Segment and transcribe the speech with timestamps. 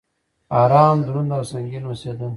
[0.61, 2.29] ارام، دروند او سنګين اوسيدل